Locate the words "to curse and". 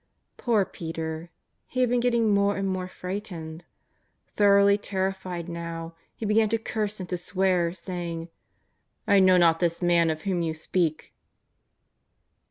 6.49-7.07